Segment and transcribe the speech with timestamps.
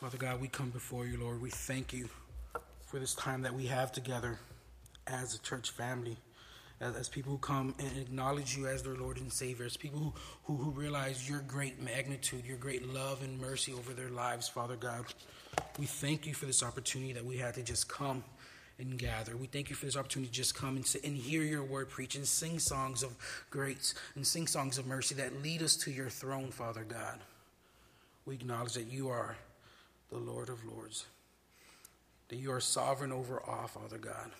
[0.00, 1.42] Father God, we come before you, Lord.
[1.42, 2.08] We thank you
[2.86, 4.38] for this time that we have together
[5.06, 6.16] as a church family,
[6.80, 9.98] as, as people who come and acknowledge you as their Lord and Savior, as people
[9.98, 14.48] who, who, who realize your great magnitude, your great love and mercy over their lives,
[14.48, 15.04] Father God.
[15.78, 18.24] We thank you for this opportunity that we had to just come
[18.78, 19.36] and gather.
[19.36, 21.90] We thank you for this opportunity to just come and sit and hear your word
[21.90, 23.14] preach and sing songs of
[23.50, 27.18] grace and sing songs of mercy that lead us to your throne, Father God.
[28.24, 29.36] We acknowledge that you are
[30.10, 31.06] the Lord of Lords,
[32.28, 34.30] that you are sovereign over all, Father God.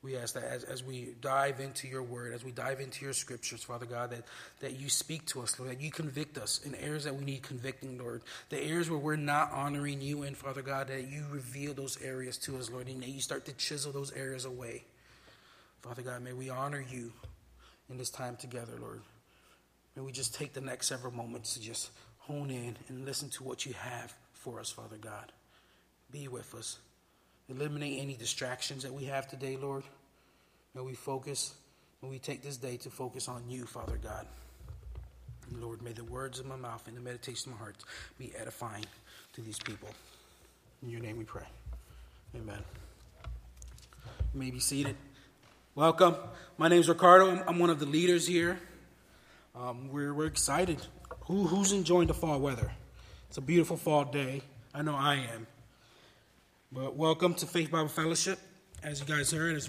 [0.00, 3.12] We ask that as, as we dive into your word, as we dive into your
[3.12, 4.24] scriptures, Father God, that,
[4.60, 7.42] that you speak to us, Lord, that you convict us in areas that we need
[7.42, 8.22] convicting, Lord.
[8.48, 12.38] The areas where we're not honoring you and Father God, that you reveal those areas
[12.38, 14.84] to us, Lord, and that you start to chisel those areas away.
[15.82, 17.12] Father God, may we honor you
[17.90, 19.00] in this time together, Lord.
[19.96, 23.42] May we just take the next several moments to just hone in and listen to
[23.42, 24.14] what you have
[24.48, 25.32] for us, Father God.
[26.10, 26.78] Be with us.
[27.50, 29.82] Eliminate any distractions that we have today, Lord.
[30.74, 31.54] May we focus,
[32.02, 34.26] may we take this day to focus on you, Father God.
[35.50, 37.76] And Lord, may the words of my mouth and the meditation of my heart
[38.18, 38.84] be edifying
[39.34, 39.88] to these people.
[40.82, 41.46] In your name we pray.
[42.34, 42.62] Amen.
[44.32, 44.96] You may be seated.
[45.74, 46.16] Welcome.
[46.56, 47.30] My name is Ricardo.
[47.30, 48.58] I'm, I'm one of the leaders here.
[49.54, 50.78] Um, we're, we're excited.
[51.26, 52.72] Who, who's enjoying the fall weather?
[53.28, 54.40] It's a beautiful fall day.
[54.72, 55.46] I know I am.
[56.72, 58.38] But welcome to Faith Bible Fellowship.
[58.82, 59.68] As you guys heard, as,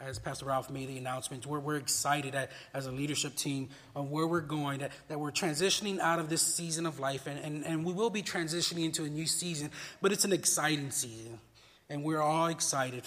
[0.00, 4.10] as Pastor Ralph made the announcements, we're, we're excited at, as a leadership team on
[4.10, 7.64] where we're going, that, that we're transitioning out of this season of life, and, and,
[7.64, 11.38] and we will be transitioning into a new season, but it's an exciting season.
[11.88, 13.04] And we're all excited.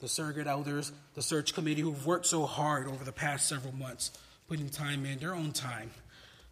[0.00, 4.10] The surrogate elders, the search committee who've worked so hard over the past several months,
[4.48, 5.92] putting time in, their own time,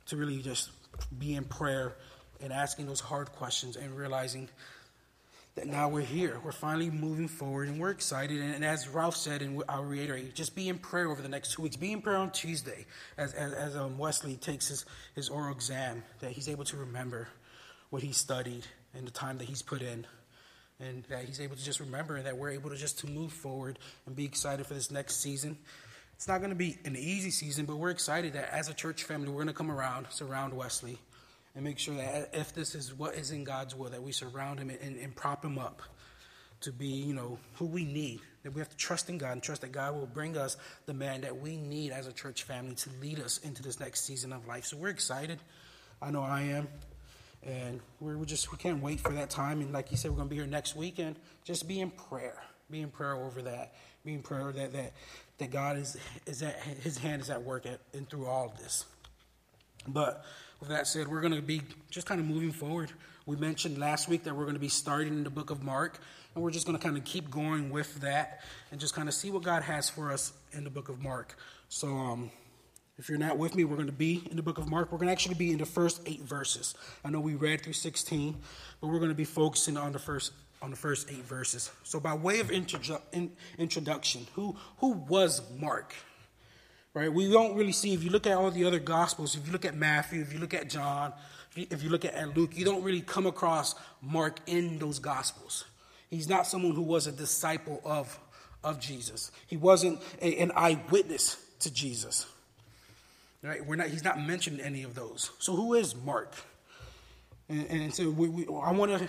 [0.07, 0.71] to really just
[1.19, 1.97] be in prayer
[2.43, 4.49] and asking those hard questions and realizing
[5.55, 6.41] that now we're here.
[6.43, 8.41] We're finally moving forward and we're excited.
[8.41, 11.63] And, as Ralph said, and I'll reiterate, just be in prayer over the next two
[11.63, 11.77] weeks.
[11.77, 12.87] Be in prayer on Tuesday
[13.19, 17.29] as, as, as um, Wesley takes his, his oral exam, that he's able to remember
[17.91, 18.65] what he studied
[18.95, 20.07] and the time that he's put in.
[20.81, 23.33] And that he's able to just remember and that we're able to just to move
[23.33, 25.59] forward and be excited for this next season.
[26.15, 29.05] It's not going to be an easy season, but we're excited that as a church
[29.05, 30.99] family, we're going to come around, surround Wesley
[31.55, 34.59] and make sure that if this is what is in God's will, that we surround
[34.59, 35.83] him and, and, prop him up
[36.61, 38.21] to be, you know, who we need.
[38.43, 40.95] That we have to trust in God and trust that God will bring us the
[40.95, 44.33] man that we need as a church family to lead us into this next season
[44.33, 44.65] of life.
[44.65, 45.39] So we're excited.
[46.01, 46.69] I know I am.
[47.45, 49.61] And we're, we're just, we can't wait for that time.
[49.61, 51.17] And like you said, we're going to be here next weekend.
[51.45, 52.41] Just be in prayer.
[52.71, 53.75] Be in prayer over that.
[54.05, 54.93] Be in prayer that, that,
[55.39, 55.97] that God is,
[56.27, 58.85] is at, his hand is at work at, and through all of this.
[59.87, 60.25] But
[60.63, 62.93] with that said, we're going to be just kind of moving forward.
[63.27, 65.99] We mentioned last week that we're going to be starting in the book of Mark,
[66.37, 69.15] and we're just going to kind of keep going with that and just kind of
[69.15, 71.37] see what God has for us in the book of Mark.
[71.69, 72.31] So, um,
[72.97, 74.93] if you're not with me, we're going to be in the book of Mark.
[74.93, 76.77] We're going to actually be in the first eight verses.
[77.05, 78.37] I know we read through 16,
[78.81, 81.73] but we're going to be focusing on the first on the first eight verses.
[81.83, 85.93] So, by way of introdu- in, introduction, who who was Mark?
[86.95, 87.13] Right?
[87.13, 89.65] We don't really see, if you look at all the other Gospels, if you look
[89.65, 91.13] at Matthew, if you look at John,
[91.57, 95.65] if you look at Luke, you don't really come across Mark in those Gospels.
[96.11, 98.19] He's not someone who was a disciple of,
[98.63, 99.31] of Jesus.
[99.47, 102.27] He wasn't a, an eyewitness to Jesus.
[103.43, 103.65] Right?
[103.65, 105.31] We're not, he's not mentioned any of those.
[105.39, 106.35] So who is Mark?
[107.49, 109.09] And, and so we, we, I want to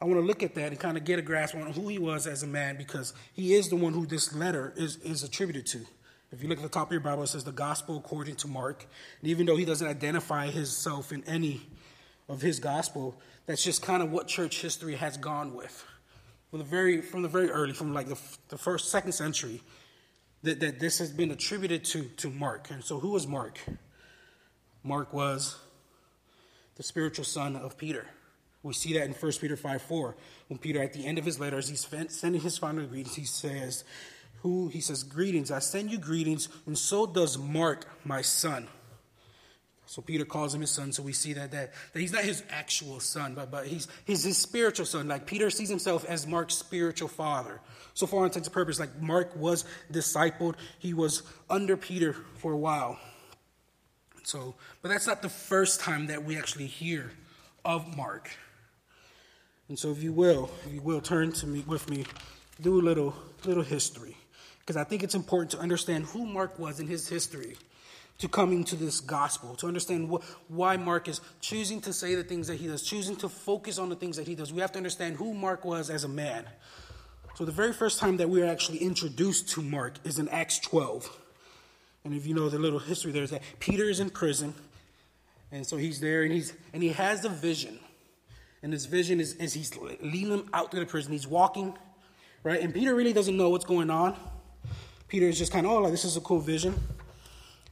[0.00, 1.98] I want to look at that and kind of get a grasp on who he
[1.98, 5.66] was as a man because he is the one who this letter is, is attributed
[5.68, 5.86] to.
[6.34, 8.48] If you look at the top of your Bible, it says the gospel according to
[8.48, 8.86] Mark.
[9.20, 11.62] And even though he doesn't identify himself in any
[12.28, 13.14] of his gospel,
[13.46, 15.84] that's just kind of what church history has gone with.
[16.50, 18.18] From the very, from the very early, from like the,
[18.48, 19.60] the first, second century,
[20.42, 22.68] that, that this has been attributed to, to Mark.
[22.70, 23.60] And so, who was Mark?
[24.82, 25.56] Mark was
[26.74, 28.06] the spiritual son of Peter.
[28.64, 30.16] We see that in 1 Peter 5 4.
[30.48, 33.84] When Peter, at the end of his letters, he's sending his final greetings, he says,
[34.44, 38.68] who he says, Greetings, I send you greetings, and so does Mark, my son.
[39.86, 42.42] So Peter calls him his son, so we see that, that, that he's not his
[42.50, 45.08] actual son, but, but he's, he's his spiritual son.
[45.08, 47.62] Like Peter sees himself as Mark's spiritual father.
[47.94, 52.58] So for intents and purposes, like Mark was discipled, he was under Peter for a
[52.58, 52.98] while.
[54.24, 57.12] So, but that's not the first time that we actually hear
[57.64, 58.30] of Mark.
[59.70, 62.04] And so if you will, if you will turn to me with me,
[62.60, 63.14] do a little
[63.46, 64.16] little history
[64.64, 67.56] because I think it's important to understand who Mark was in his history
[68.18, 72.24] to coming to this gospel, to understand wh- why Mark is choosing to say the
[72.24, 74.52] things that he does, choosing to focus on the things that he does.
[74.52, 76.46] We have to understand who Mark was as a man.
[77.34, 80.60] So, the very first time that we are actually introduced to Mark is in Acts
[80.60, 81.20] 12.
[82.04, 84.54] And if you know the little history there, is that Peter is in prison.
[85.50, 87.78] And so he's there and, he's, and he has a vision.
[88.62, 91.12] And his vision is, is he's leading them out to the prison.
[91.12, 91.74] He's walking,
[92.42, 92.60] right?
[92.60, 94.16] And Peter really doesn't know what's going on.
[95.14, 96.74] Peter is just kind of, oh, like, this is a cool vision.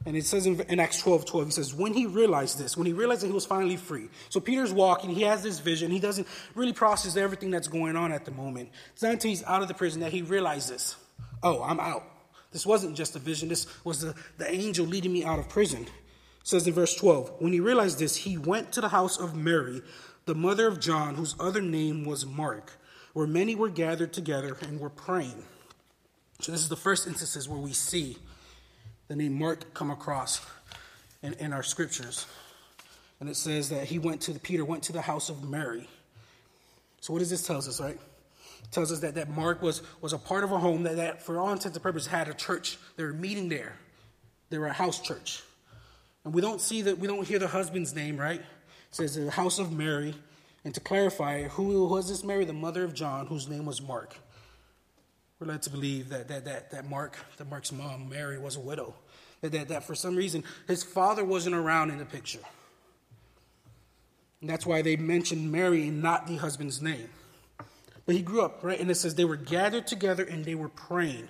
[0.05, 2.87] And it says in, in, Acts 12 12, he says, when he realized this, when
[2.87, 4.07] he realized that he was finally free.
[4.29, 5.91] So Peter's walking, he has this vision.
[5.91, 6.25] He doesn't
[6.55, 8.69] really process everything that's going on at the moment.
[8.93, 10.95] It's not until he's out of the prison that he realizes,
[11.43, 12.05] oh, I'm out.
[12.53, 15.81] This wasn't just a vision, this was the, the angel leading me out of prison.
[15.81, 15.89] It
[16.43, 19.81] says in verse 12, when he realized this, he went to the house of Mary,
[20.23, 22.71] the mother of John, whose other name was Mark,
[23.11, 25.43] where many were gathered together and were praying.
[26.43, 28.17] So this is the first instances where we see
[29.07, 30.45] the name Mark come across
[31.21, 32.25] in, in our scriptures.
[33.21, 35.87] And it says that he went to the, Peter went to the house of Mary.
[36.99, 37.95] So what does this tell us, right?
[37.95, 41.23] It tells us that, that Mark was, was a part of a home that, that,
[41.23, 42.77] for all intents and purposes, had a church.
[42.97, 43.77] They were meeting there.
[44.49, 45.43] They were a house church.
[46.25, 48.41] And we don't see that, we don't hear the husband's name, right?
[48.41, 48.45] It
[48.91, 50.13] says the house of Mary.
[50.65, 52.43] And to clarify, who was this Mary?
[52.43, 54.17] The mother of John, whose name was Mark.
[55.39, 58.59] We're led to believe that, that, that, that Mark, that Mark's mom, Mary, was a
[58.59, 58.93] widow.
[59.41, 62.39] That, that, that for some reason his father wasn't around in the picture.
[64.41, 67.09] And that's why they mentioned Mary and not the husband's name.
[68.05, 68.79] But he grew up, right?
[68.79, 71.27] And it says they were gathered together and they were praying.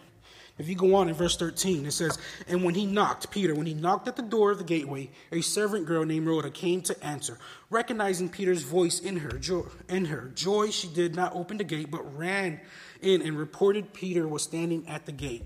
[0.59, 3.65] If you go on in verse 13, it says, And when he knocked, Peter, when
[3.65, 7.03] he knocked at the door of the gateway, a servant girl named Rhoda came to
[7.03, 7.39] answer.
[7.71, 11.89] Recognizing Peter's voice in her, joy, in her joy, she did not open the gate,
[11.89, 12.61] but ran
[13.03, 15.43] in and reported Peter was standing at the gate.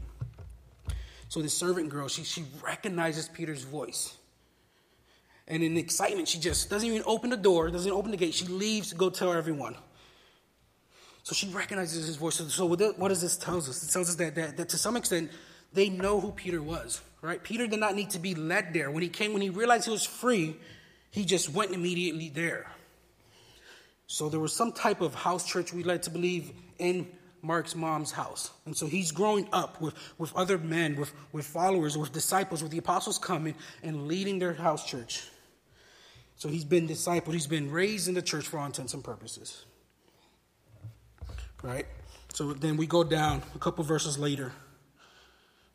[1.29, 4.15] So the servant girl, she, she recognizes Peter's voice.
[5.47, 8.33] And in excitement, she just doesn't even open the door, doesn't open the gate.
[8.33, 9.75] She leaves to go tell everyone.
[11.23, 12.35] So she recognizes his voice.
[12.35, 13.67] So what does this tell us?
[13.67, 15.31] It tells us that, that, that to some extent,
[15.73, 17.43] they know who Peter was, right?
[17.43, 18.89] Peter did not need to be led there.
[18.91, 20.55] When he came, when he realized he was free,
[21.11, 22.71] he just went immediately there.
[24.07, 27.07] So there was some type of house church we like to believe in
[27.47, 28.51] Mark's mom's house.
[28.65, 32.73] And so he's growing up with, with other men, with, with followers, with disciples, with
[32.73, 35.23] the apostles coming and leading their house church.
[36.35, 39.65] So he's been discipled, he's been raised in the church for all intents and purposes.
[41.63, 41.87] Right?
[42.33, 44.51] So then we go down a couple verses later.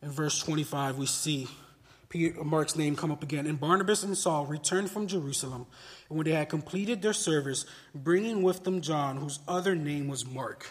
[0.02, 1.48] In verse 25, we see
[2.10, 3.46] Peter, Mark's name come up again.
[3.46, 5.66] And Barnabas and Saul returned from Jerusalem.
[6.10, 7.64] And when they had completed their service,
[7.94, 10.70] bringing with them John, whose other name was Mark.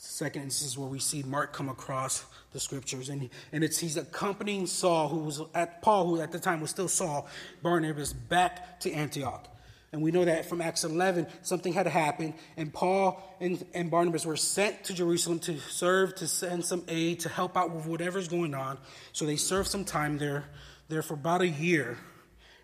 [0.00, 4.68] Second instance where we see Mark come across the scriptures, and, and it's he's accompanying
[4.68, 7.26] Saul, who was at Paul, who at the time was still Saul,
[7.62, 9.48] Barnabas, back to Antioch.
[9.90, 14.24] And we know that from Acts 11, something had happened, and Paul and, and Barnabas
[14.24, 18.28] were sent to Jerusalem to serve, to send some aid, to help out with whatever's
[18.28, 18.78] going on.
[19.12, 20.44] So they served some time there,
[20.88, 21.98] there for about a year.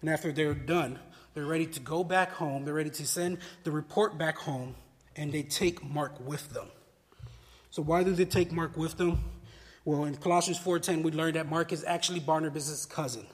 [0.03, 1.01] And after they're done,
[1.35, 2.65] they're ready to go back home.
[2.65, 4.77] They're ready to send the report back home,
[5.17, 6.69] and they take Mark with them.
[7.75, 9.19] So why do they take Mark with them?
[9.85, 13.27] Well, in Colossians 4.10, we learned that Mark is actually Barnabas' cousin.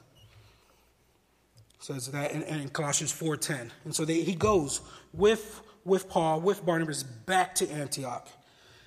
[1.79, 3.69] So Says that in, in Colossians 4.10.
[3.85, 4.81] And so they, he goes
[5.13, 8.29] with, with Paul, with Barnabas, back to Antioch.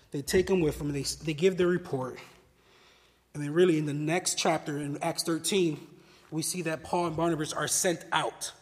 [0.10, 2.18] They take him with them, they, they give their report.
[3.36, 5.80] And then really in the next chapter, in Acts 13,
[6.32, 8.54] we see that Paul and Barnabas are sent out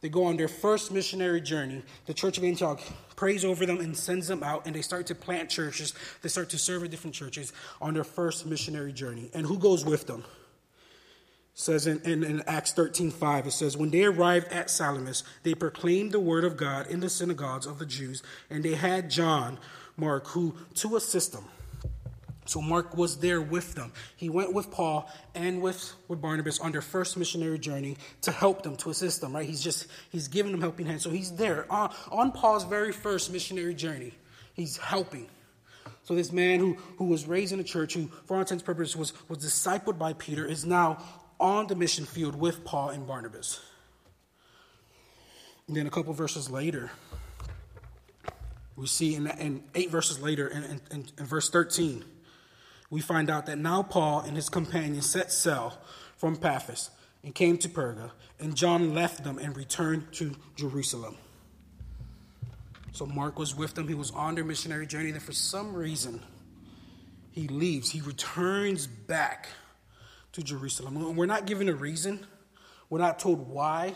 [0.00, 1.82] they go on their first missionary journey.
[2.06, 2.80] The Church of Antioch
[3.20, 5.92] prays over them and sends them out, and they start to plant churches.
[6.22, 9.30] They start to serve at different churches on their first missionary journey.
[9.34, 10.24] And who goes with them?
[11.54, 15.22] It says in, in, in Acts 13 5, it says, When they arrived at Salamis,
[15.42, 19.10] they proclaimed the word of God in the synagogues of the Jews, and they had
[19.10, 19.58] John,
[19.98, 21.44] Mark, who to assist them.
[22.50, 23.92] So Mark was there with them.
[24.16, 28.64] He went with Paul and with, with Barnabas on their first missionary journey to help
[28.64, 29.46] them, to assist them, right?
[29.46, 31.04] He's just, he's giving them helping hands.
[31.04, 34.14] So he's there on, on Paul's very first missionary journey.
[34.52, 35.28] He's helping.
[36.02, 38.66] So this man who, who was raised in a church, who for all intents and
[38.66, 41.00] purposes was, was discipled by Peter, is now
[41.38, 43.60] on the mission field with Paul and Barnabas.
[45.68, 46.90] And then a couple verses later,
[48.74, 52.04] we see in, in eight verses later, in, in, in verse 13,
[52.90, 55.78] we find out that now Paul and his companions set sail
[56.16, 56.90] from Paphos
[57.22, 61.16] and came to Perga, and John left them and returned to Jerusalem.
[62.92, 63.86] So Mark was with them.
[63.86, 65.12] He was on their missionary journey.
[65.12, 66.20] Then, for some reason,
[67.30, 67.90] he leaves.
[67.90, 69.48] He returns back
[70.32, 70.96] to Jerusalem.
[70.96, 72.26] And We're not given a reason,
[72.88, 73.94] We're not told why.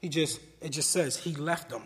[0.00, 1.82] He just it just says he left them.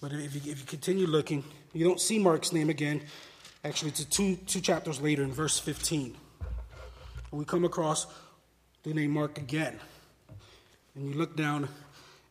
[0.00, 3.02] But if you, if you continue looking, you don't see Mark's name again.
[3.62, 6.16] Actually, it's two, two chapters later in verse 15.
[7.30, 8.06] We come across
[8.82, 9.78] the name Mark again.
[10.94, 11.68] And you look down,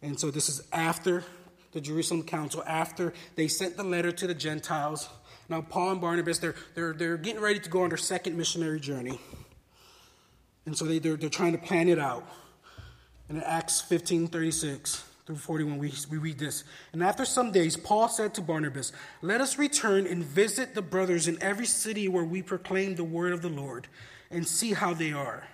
[0.02, 1.24] and so this is after
[1.72, 5.08] the Jerusalem Council, after they sent the letter to the Gentiles.
[5.50, 8.80] Now, Paul and Barnabas, they're, they're, they're getting ready to go on their second missionary
[8.80, 9.20] journey.
[10.66, 12.28] And so they, they're, they're trying to plan it out.
[13.28, 16.64] And in Acts 15 36, through 41, we, we read this.
[16.92, 21.28] And after some days, Paul said to Barnabas, Let us return and visit the brothers
[21.28, 23.88] in every city where we proclaim the word of the Lord
[24.32, 25.48] and see how they are.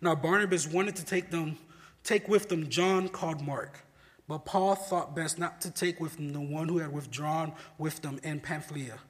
[0.00, 1.58] Now, Barnabas wanted to take them,
[2.04, 3.80] take with them John called Mark.
[4.28, 8.02] But Paul thought best not to take with them the one who had withdrawn with
[8.02, 9.00] them in Pamphylia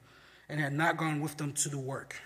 [0.49, 2.19] and had not gone with them to the work.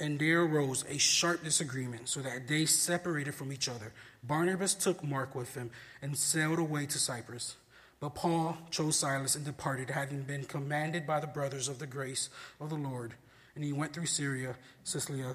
[0.00, 3.92] And there arose a sharp disagreement, so that they separated from each other.
[4.22, 7.56] Barnabas took Mark with him and sailed away to Cyprus.
[8.00, 12.30] But Paul chose Silas and departed, having been commanded by the brothers of the grace
[12.60, 13.14] of the Lord.
[13.56, 15.34] And he went through Syria, Cilicia,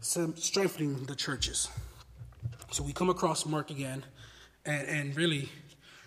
[0.00, 1.68] strengthening the churches.
[2.70, 4.04] So we come across Mark again,
[4.64, 5.48] and, and really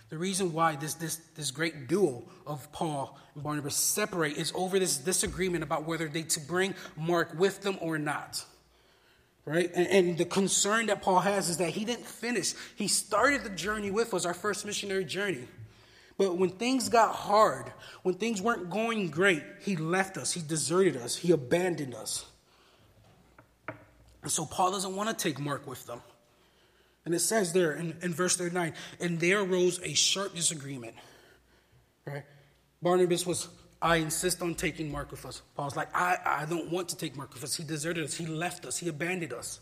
[0.09, 4.79] the reason why this, this, this great duo of Paul and Barnabas separate is over
[4.79, 8.43] this disagreement about whether they to bring Mark with them or not.
[9.45, 9.69] Right?
[9.73, 12.53] And, and the concern that Paul has is that he didn't finish.
[12.75, 15.47] He started the journey with us, our first missionary journey.
[16.17, 17.71] But when things got hard,
[18.03, 22.25] when things weren't going great, he left us, he deserted us, he abandoned us.
[24.23, 26.01] And so Paul doesn't want to take Mark with them.
[27.07, 30.93] And it says there in, in verse 39, and there arose a sharp disagreement.
[32.03, 32.25] Right?
[32.81, 33.47] Barnabas was,
[33.81, 35.41] I insist on taking Mark with us.
[35.55, 37.55] Paul's like, I, I don't want to take Mark with us.
[37.55, 38.15] He deserted us.
[38.15, 38.77] He left us.
[38.79, 39.61] He abandoned us.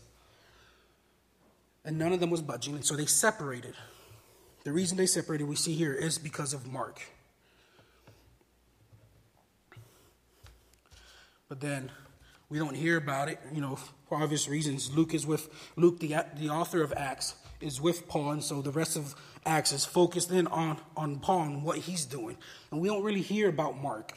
[1.84, 3.76] And none of them was budging, and so they separated.
[4.64, 7.00] The reason they separated, we see here, is because of Mark.
[11.48, 11.92] But then
[12.48, 13.76] we don't hear about it, you know,
[14.08, 14.94] for obvious reasons.
[14.94, 18.70] Luke is with Luke, the, the author of Acts, is with Paul, and so the
[18.70, 22.36] rest of Acts is focused in on, on Paul and what he's doing.
[22.70, 24.12] And we don't really hear about Mark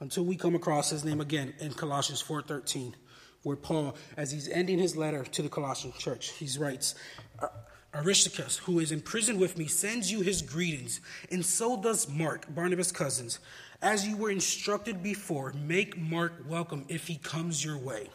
[0.00, 2.94] until we come across his name again in Colossians 4.13,
[3.42, 6.94] where Paul, as he's ending his letter to the Colossian church, he writes,
[7.94, 12.52] Aristarchus, who is in prison with me, sends you his greetings, and so does Mark,
[12.52, 13.38] Barnabas' cousins.
[13.80, 18.08] As you were instructed before, make Mark welcome if he comes your way.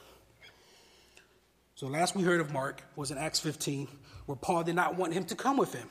[1.75, 3.87] So, last we heard of Mark was in Acts 15,
[4.25, 5.87] where Paul did not want him to come with him.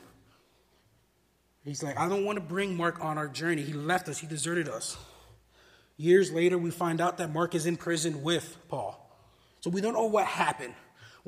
[1.64, 3.62] He's like, I don't want to bring Mark on our journey.
[3.62, 4.98] He left us, he deserted us.
[5.96, 9.10] Years later, we find out that Mark is in prison with Paul.
[9.60, 10.74] So, we don't know what happened.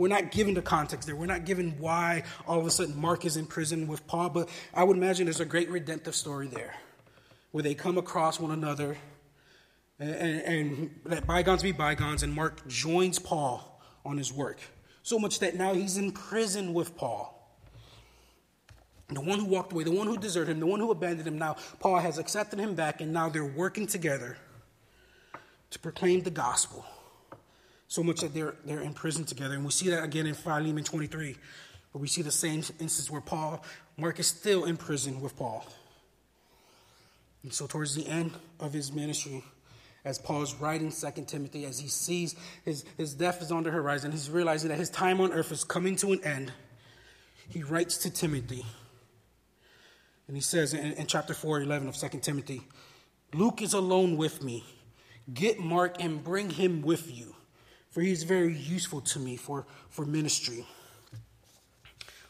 [0.01, 1.15] We're not given the context there.
[1.15, 4.49] We're not given why all of a sudden Mark is in prison with Paul, but
[4.73, 6.75] I would imagine there's a great redemptive story there
[7.51, 8.97] where they come across one another
[9.99, 14.59] and, and, and let bygones be bygones, and Mark joins Paul on his work.
[15.03, 17.37] So much that now he's in prison with Paul.
[19.11, 21.37] The one who walked away, the one who deserted him, the one who abandoned him,
[21.37, 24.39] now Paul has accepted him back, and now they're working together
[25.69, 26.87] to proclaim the gospel.
[27.91, 29.55] So much that they're, they're in prison together.
[29.55, 31.37] And we see that again in Philemon 23,
[31.91, 33.65] where we see the same instance where Paul,
[33.97, 35.67] Mark is still in prison with Paul.
[37.43, 38.31] And so, towards the end
[38.61, 39.43] of his ministry,
[40.05, 43.73] as Paul is writing Second Timothy, as he sees his, his death is on the
[43.73, 46.53] horizon, he's realizing that his time on earth is coming to an end.
[47.49, 48.65] He writes to Timothy.
[50.29, 52.63] And he says in, in chapter 4, 11 of Second Timothy,
[53.35, 54.65] Luke is alone with me.
[55.35, 57.35] Get Mark and bring him with you,
[57.91, 60.65] for he is very useful to me for, for ministry.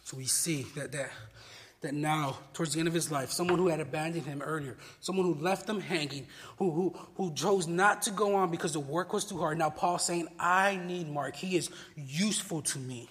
[0.04, 1.10] So we see that, that
[1.80, 5.24] that now, towards the end of his life, someone who had abandoned him earlier, someone
[5.24, 6.26] who left him hanging,
[6.58, 9.56] who, who, who chose not to go on because the work was too hard.
[9.56, 11.36] Now, Paul's saying, I need Mark.
[11.36, 13.08] He is useful to me.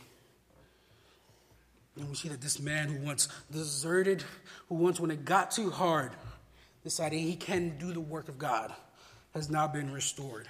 [1.98, 4.24] And we see that this man who once deserted,
[4.70, 6.12] who once, when it got too hard,
[6.84, 8.72] decided he can do the work of God,
[9.34, 10.48] has now been restored.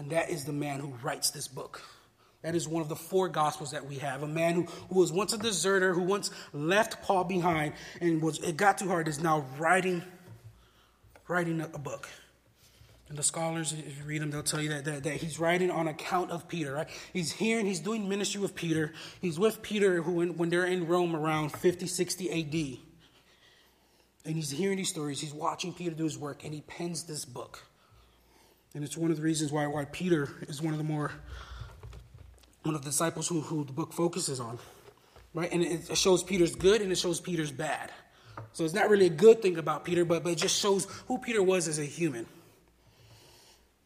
[0.00, 1.82] And that is the man who writes this book.
[2.40, 4.22] That is one of the four gospels that we have.
[4.22, 8.38] A man who, who was once a deserter, who once left Paul behind, and was
[8.38, 10.02] it got too hard, is now writing,
[11.28, 12.08] writing a, a book.
[13.10, 15.70] And the scholars, if you read them, they'll tell you that, that, that he's writing
[15.70, 16.88] on account of Peter, right?
[17.12, 18.94] He's and he's doing ministry with Peter.
[19.20, 22.78] He's with Peter who, when they're in Rome around 50, 60 AD.
[24.24, 25.20] And he's hearing these stories.
[25.20, 27.66] He's watching Peter do his work, and he pens this book.
[28.74, 31.12] And it's one of the reasons why, why Peter is one of the more
[32.62, 34.58] one of the disciples who, who the book focuses on.
[35.32, 35.50] Right?
[35.52, 37.90] And it shows Peter's good and it shows Peter's bad.
[38.52, 41.18] So it's not really a good thing about Peter, but, but it just shows who
[41.18, 42.26] Peter was as a human.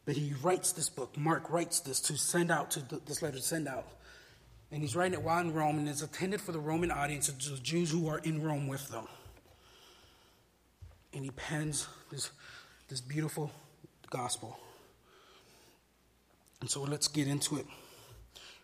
[0.07, 1.17] But he writes this book.
[1.17, 3.87] Mark writes this to send out, to this letter to send out.
[4.71, 7.57] And he's writing it while in Rome, and it's intended for the Roman audience, the
[7.59, 9.07] Jews who are in Rome with them.
[11.13, 12.31] And he pens this,
[12.89, 13.53] this beautiful
[14.11, 14.59] gospel.
[16.61, 17.67] And so let's get into it.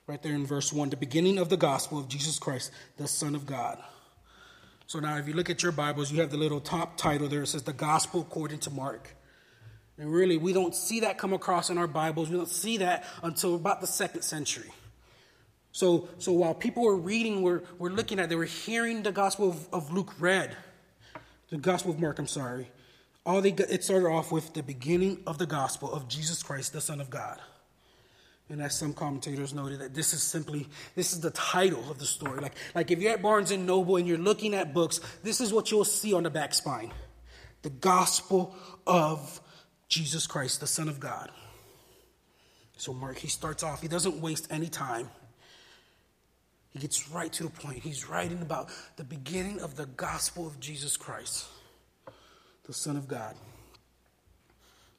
[0.07, 3.35] Right there in verse 1, the beginning of the gospel of Jesus Christ, the Son
[3.35, 3.79] of God.
[4.87, 7.43] So now, if you look at your Bibles, you have the little top title there.
[7.43, 9.15] It says, The Gospel According to Mark.
[9.99, 12.29] And really, we don't see that come across in our Bibles.
[12.29, 14.71] We don't see that until about the second century.
[15.73, 19.51] So, so while people were reading, were, were looking at, they were hearing the Gospel
[19.51, 20.57] of, of Luke read,
[21.51, 22.71] the Gospel of Mark, I'm sorry.
[23.25, 26.73] All they got, it started off with the beginning of the Gospel of Jesus Christ,
[26.73, 27.39] the Son of God.
[28.51, 30.67] And as some commentators noted, that this is simply
[30.97, 32.41] this is the title of the story.
[32.41, 35.53] Like, like if you're at Barnes and Noble and you're looking at books, this is
[35.53, 36.93] what you'll see on the back spine:
[37.63, 38.57] the Gospel
[38.89, 39.41] of
[39.89, 41.31] Jesus Christ, the Son of God.
[42.77, 45.11] So, Mark, he starts off, he doesn't waste any time.
[46.73, 47.79] He gets right to the point.
[47.79, 51.47] He's writing about the beginning of the gospel of Jesus Christ,
[52.65, 53.35] the Son of God.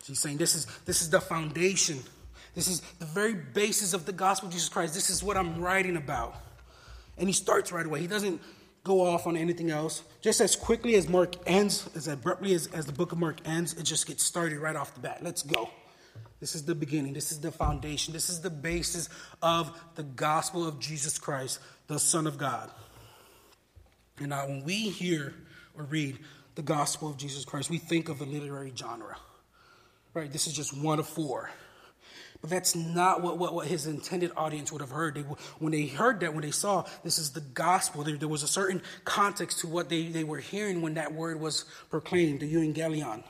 [0.06, 2.00] He's saying this is, this is the foundation.
[2.54, 4.94] This is the very basis of the gospel of Jesus Christ.
[4.94, 6.36] This is what I'm writing about.
[7.18, 8.02] And he starts right away.
[8.02, 8.42] He doesn't
[8.84, 10.04] go off on anything else.
[10.22, 13.74] Just as quickly as Mark ends, as abruptly as, as the book of Mark ends,
[13.74, 15.20] it just gets started right off the bat.
[15.22, 15.70] Let's go.
[16.40, 17.14] This is the beginning.
[17.14, 18.14] This is the foundation.
[18.14, 19.10] This is the basis
[19.42, 22.72] of the gospel of Jesus Christ, the Son of God.
[24.18, 25.36] And now, when we hear
[25.78, 26.18] or read
[26.56, 29.18] the gospel of Jesus Christ, we think of a literary genre.
[30.14, 30.32] Right?
[30.32, 31.52] This is just one of four.
[32.44, 35.14] That's not what, what, what, his intended audience would have heard.
[35.16, 35.22] They,
[35.60, 38.48] when they heard that, when they saw this is the gospel, there, there was a
[38.48, 43.24] certain context to what they, they were hearing when that word was proclaimed, the euangelion.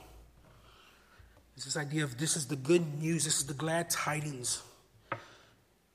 [1.57, 4.63] It's this idea of this is the good news, this is the glad tidings.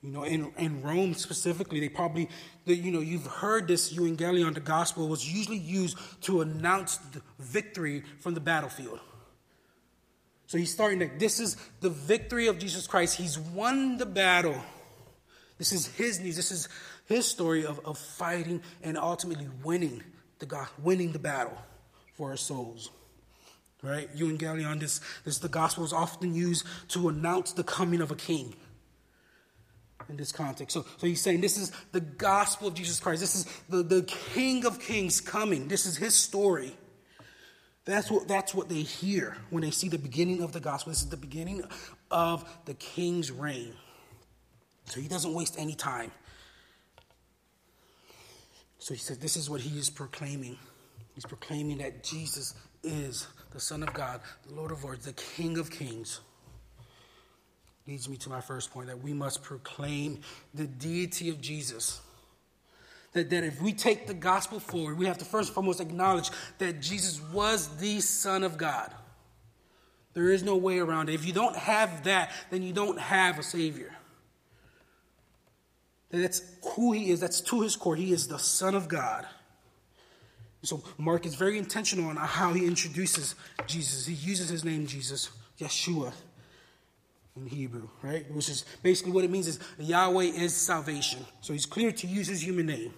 [0.02, 2.28] You know, in, in Rome specifically, they probably,
[2.66, 8.04] you know, you've heard this euangelion, the gospel was usually used to announce the victory
[8.20, 9.00] from the battlefield.
[10.46, 13.16] So he's starting to, this is the victory of Jesus Christ.
[13.16, 14.56] He's won the battle.
[15.58, 16.36] This is his news.
[16.36, 16.68] This is
[17.06, 20.02] his story of, of fighting and ultimately winning
[20.38, 21.56] the God, winning the battle
[22.14, 22.90] for our souls.
[23.82, 24.14] Right?
[24.16, 28.54] Euangelion, this, this the gospel is often used to announce the coming of a king
[30.08, 30.74] in this context.
[30.74, 33.20] So, so he's saying this is the gospel of Jesus Christ.
[33.20, 35.68] This is the, the King of Kings coming.
[35.68, 36.76] This is his story.
[37.86, 40.90] That's what, that's what they hear when they see the beginning of the gospel.
[40.90, 41.62] This is the beginning
[42.10, 43.72] of the king's reign.
[44.86, 46.10] So he doesn't waste any time.
[48.78, 50.58] So he said, This is what he is proclaiming.
[51.14, 55.56] He's proclaiming that Jesus is the Son of God, the Lord of Lords, the King
[55.56, 56.20] of Kings.
[57.86, 60.20] Leads me to my first point that we must proclaim
[60.54, 62.00] the deity of Jesus
[63.16, 66.30] that, that if we take the gospel forward, we have to first and foremost acknowledge
[66.58, 68.92] that Jesus was the Son of God.
[70.14, 71.14] There is no way around it.
[71.14, 73.92] If you don't have that, then you don't have a Savior.
[76.10, 76.42] That's
[76.74, 77.96] who He is, that's to His core.
[77.96, 79.26] He is the Son of God.
[80.62, 84.06] So Mark is very intentional on how he introduces Jesus.
[84.06, 86.12] He uses his name Jesus, Yeshua,
[87.36, 88.28] in Hebrew, right?
[88.32, 91.24] Which is basically what it means is Yahweh is salvation.
[91.40, 92.92] So he's clear to use his human name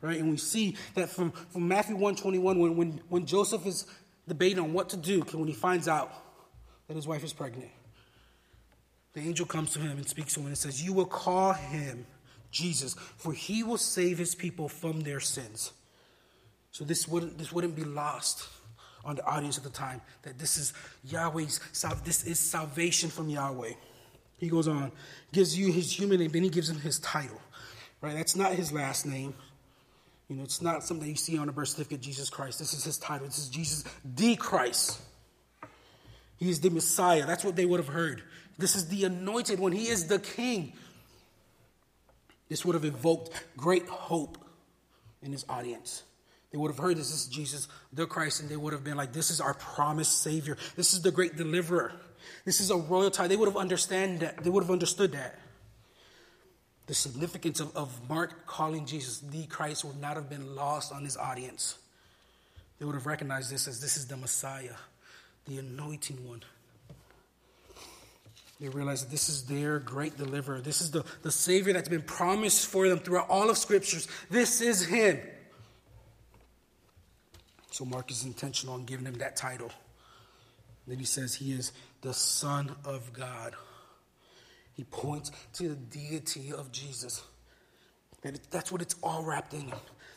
[0.00, 0.18] right?
[0.18, 3.86] And we see that from, from Matthew 121, when, when, when Joseph is
[4.26, 6.12] debating on what to do when he finds out
[6.86, 7.70] that his wife is pregnant,
[9.14, 12.06] the angel comes to him and speaks to him and says, You will call him
[12.50, 15.72] Jesus, for he will save his people from their sins.
[16.70, 18.48] So this wouldn't, this wouldn't be lost
[19.04, 20.72] on the audience at the time that this is
[21.04, 21.60] Yahweh's
[22.04, 23.72] this is salvation from Yahweh.
[24.36, 24.92] He goes on,
[25.32, 27.40] gives you his human name, then he gives him his title.
[28.00, 28.14] Right?
[28.14, 29.34] That's not his last name.
[30.28, 32.58] You know, it's not something you see on a birth certificate, Jesus Christ.
[32.58, 33.26] This is his title.
[33.26, 35.00] This is Jesus, the Christ.
[36.36, 37.26] He is the Messiah.
[37.26, 38.22] That's what they would have heard.
[38.58, 39.72] This is the anointed one.
[39.72, 40.74] He is the king.
[42.48, 44.38] This would have evoked great hope
[45.22, 46.02] in his audience.
[46.52, 48.96] They would have heard this, this is Jesus, the Christ, and they would have been
[48.96, 50.56] like, this is our promised Savior.
[50.76, 51.92] This is the great deliverer.
[52.44, 53.28] This is a royal tie.
[53.28, 54.42] They would have understand that.
[54.42, 55.38] They would have understood that
[56.88, 61.04] the significance of, of Mark calling Jesus the Christ would not have been lost on
[61.04, 61.78] his audience.
[62.78, 64.74] They would have recognized this as this is the Messiah,
[65.46, 66.42] the anointing one.
[68.60, 70.60] They realize that this is their great deliverer.
[70.60, 74.08] This is the, the Savior that's been promised for them throughout all of Scriptures.
[74.30, 75.20] This is Him.
[77.70, 79.70] So Mark is intentional in giving him that title.
[80.88, 81.70] Then he says he is
[82.00, 83.54] the Son of God.
[84.78, 87.24] He points to the deity of Jesus.
[88.22, 89.72] And That's what it's all wrapped in.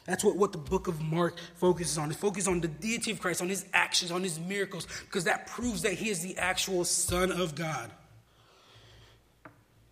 [0.05, 2.11] That's what, what the book of Mark focuses on.
[2.11, 5.47] It focuses on the deity of Christ, on his actions, on his miracles, because that
[5.47, 7.89] proves that he is the actual Son of God.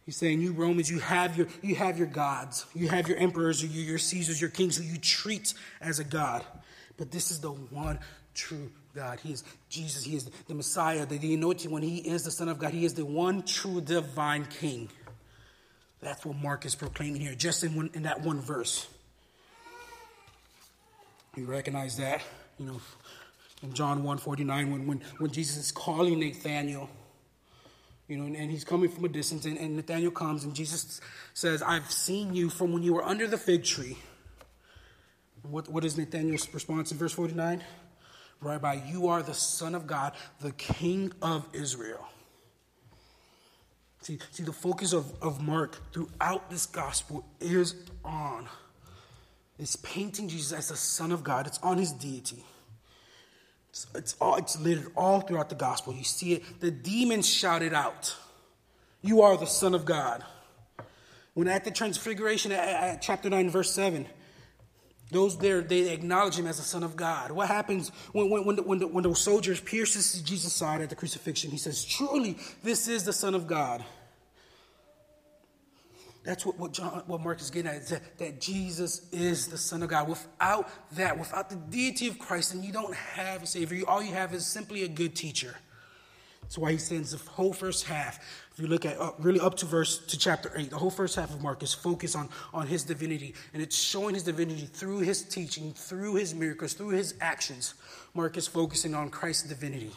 [0.06, 3.64] He's saying, You Romans, you have your, you have your gods, you have your emperors,
[3.64, 6.46] your, your Caesars, your kings, who you treat as a God.
[6.96, 7.98] But this is the one
[8.36, 9.20] true God.
[9.20, 10.04] He is Jesus.
[10.04, 11.82] He is the Messiah, the, the anointed one.
[11.82, 12.74] He is the Son of God.
[12.74, 14.90] He is the one true divine King.
[16.02, 18.88] That's what Mark is proclaiming here, just in, one, in that one verse.
[21.36, 22.22] You recognize that,
[22.58, 22.82] you know,
[23.62, 26.90] in John 1 49, when, when, when Jesus is calling Nathanael,
[28.08, 31.02] you know, and, and he's coming from a distance, and, and Nathanael comes, and Jesus
[31.34, 33.98] says, I've seen you from when you were under the fig tree.
[35.44, 37.64] What, what is Nathanael's response in verse 49?
[38.42, 42.08] Rabbi, you are the Son of God, the King of Israel.
[44.02, 47.76] See, see the focus of, of Mark throughout this gospel is
[48.06, 48.48] on
[49.60, 51.46] is painting Jesus as the Son of God.
[51.46, 52.44] It's on his deity.
[53.72, 55.94] It's, it's, all, it's littered all throughout the gospel.
[55.94, 56.62] You see it.
[56.62, 58.16] The demons shouted out,
[59.02, 60.24] You are the Son of God.
[61.34, 64.08] When at the transfiguration, at, at chapter 9, verse 7,
[65.12, 67.32] those there, they acknowledge him as the Son of God.
[67.32, 70.90] What happens when, when, when, the, when, the, when the soldiers pierces Jesus' side at
[70.90, 71.50] the crucifixion?
[71.50, 73.84] He says, Truly, this is the Son of God.
[76.24, 79.58] That's what, what, John, what Mark is getting at, is that, that Jesus is the
[79.58, 80.08] Son of God.
[80.08, 83.84] Without that, without the deity of Christ, then you don't have a Savior.
[83.88, 85.56] All you have is simply a good teacher.
[86.50, 88.18] That's why he sends the whole first half.
[88.52, 91.16] If you look at uh, really up to verse to chapter 8, the whole first
[91.16, 93.36] half of Mark is focused on, on his divinity.
[93.54, 97.76] And it's showing his divinity through his teaching, through his miracles, through his actions.
[98.16, 99.92] Mark is focusing on Christ's divinity.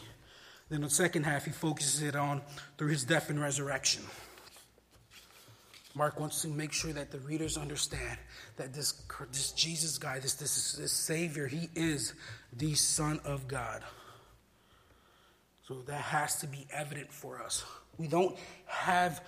[0.69, 2.43] Then the second half, he focuses it on
[2.77, 4.03] through his death and resurrection.
[5.95, 8.19] Mark wants to make sure that the readers understand
[8.57, 8.91] that this,
[9.31, 12.13] this Jesus guy, this, this, this Savior, he is
[12.55, 13.81] the Son of God.
[15.67, 17.63] So that has to be evident for us.
[17.97, 19.23] We don't have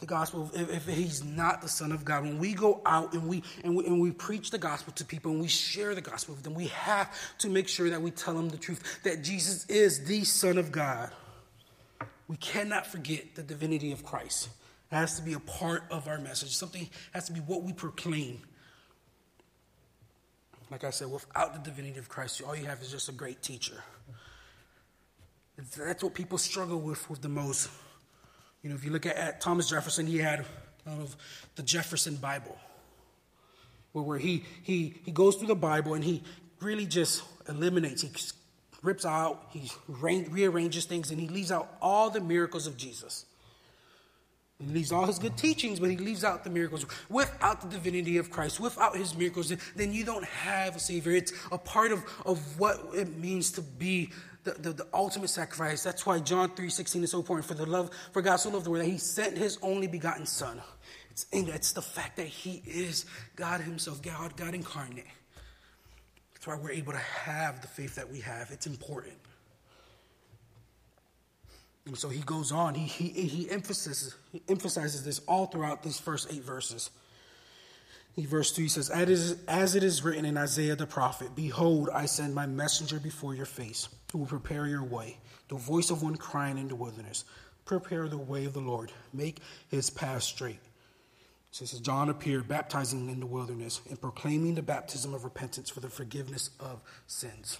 [0.00, 2.24] the gospel if, if, he's not the son of god.
[2.24, 5.30] When we go out and we, and we and we preach the gospel to people
[5.30, 8.34] and we share the gospel with them we have to make sure that we tell
[8.34, 11.10] them the truth that jesus is the son of god.
[12.28, 14.48] We cannot forget the divinity of christ.
[14.90, 16.56] It has to be a part of our message.
[16.56, 18.40] Something has to be what we proclaim.
[20.70, 23.42] Like i said without the divinity of christ all you have is just a great
[23.42, 23.82] teacher
[25.76, 27.70] that's what people struggle with with the most.
[28.62, 30.44] You know, if you look at, at Thomas Jefferson, he had
[30.86, 31.16] of
[31.56, 32.56] the Jefferson Bible,
[33.92, 36.22] where, where he, he, he goes through the Bible and he
[36.60, 38.10] really just eliminates, he
[38.82, 43.26] rips out, he rearranges things, and he leaves out all the miracles of Jesus.
[44.60, 46.84] He leaves all his good teachings, but he leaves out the miracles.
[47.08, 51.12] Without the divinity of Christ, without his miracles, then you don't have a Savior.
[51.12, 54.10] It's a part of, of what it means to be
[54.44, 55.82] the, the, the, ultimate sacrifice.
[55.82, 57.46] That's why John 3.16 is so important.
[57.46, 60.26] For the love, for God so loved the world that he sent his only begotten
[60.26, 60.60] son.
[61.10, 65.06] It's, it's the fact that he is God himself, God, God incarnate.
[66.34, 68.50] That's why we're able to have the faith that we have.
[68.50, 69.14] It's important.
[71.90, 75.98] And so he goes on, he, he, he, emphasizes, he emphasizes this all throughout these
[75.98, 76.88] first eight verses.
[78.16, 82.32] Verse 2 he says, As it is written in Isaiah the prophet, Behold, I send
[82.32, 86.58] my messenger before your face, who will prepare your way, the voice of one crying
[86.58, 87.24] in the wilderness.
[87.64, 90.60] Prepare the way of the Lord, make his path straight.
[91.50, 95.90] Says, John appeared baptizing in the wilderness and proclaiming the baptism of repentance for the
[95.90, 97.58] forgiveness of sins.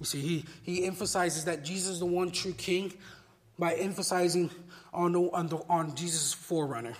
[0.00, 2.92] You see, he, he emphasizes that Jesus is the one true king
[3.58, 4.50] by emphasizing
[4.92, 6.94] on, the, on, the, on Jesus' forerunner.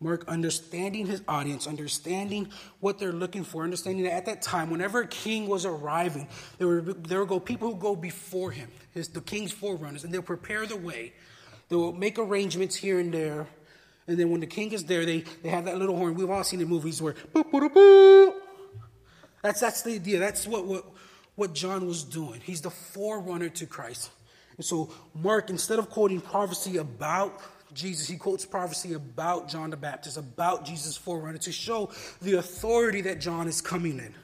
[0.00, 2.48] Mark understanding his audience, understanding
[2.80, 6.26] what they're looking for, understanding that at that time, whenever a king was arriving,
[6.58, 10.12] there would, there would go people who go before him, his, the king's forerunners, and
[10.12, 11.12] they'll prepare the way.
[11.68, 13.46] They'll make arrangements here and there.
[14.08, 16.14] And then when the king is there, they, they have that little horn.
[16.14, 18.34] We've all seen the movies where boop, boop, boop.
[19.42, 20.18] That's, that's the idea.
[20.18, 20.84] That's what, what,
[21.34, 22.40] what John was doing.
[22.40, 24.10] He's the forerunner to Christ.
[24.56, 27.40] And so, Mark, instead of quoting prophecy about
[27.72, 31.90] Jesus, he quotes prophecy about John the Baptist, about Jesus' forerunner, to show
[32.20, 34.14] the authority that John is coming in.